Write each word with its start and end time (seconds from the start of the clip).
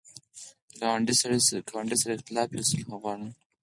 که 0.71 0.75
ګاونډي 0.81 1.15
سره 2.01 2.13
اختلاف 2.19 2.47
وي، 2.51 2.63
صلح 2.69 2.87
غوره 3.01 3.25
ده 3.29 3.29